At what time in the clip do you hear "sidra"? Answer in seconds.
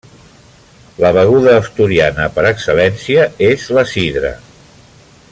3.93-4.33